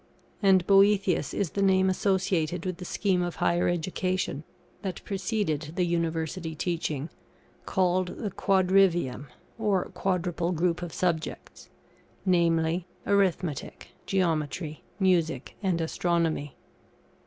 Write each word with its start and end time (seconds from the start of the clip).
And 0.41 0.65
Boëthius 0.65 1.31
is 1.31 1.51
the 1.51 1.61
name 1.61 1.87
associated 1.87 2.65
with 2.65 2.77
the 2.77 2.85
scheme 2.85 3.21
of 3.21 3.35
higher 3.35 3.67
education 3.67 4.43
that 4.81 5.03
preceded 5.05 5.73
the 5.75 5.85
University 5.85 6.55
teaching, 6.55 7.11
called 7.67 8.17
the 8.17 8.31
quadrivium, 8.31 9.27
or 9.59 9.91
quadruple 9.93 10.53
group 10.53 10.81
of 10.81 10.91
subjects, 10.91 11.69
namely, 12.25 12.87
Arithmetic, 13.05 13.89
Geometry, 14.07 14.83
Music 14.99 15.55
and 15.61 15.79
Astronomy. 15.79 16.55